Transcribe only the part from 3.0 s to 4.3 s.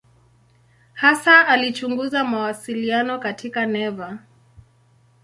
katika neva.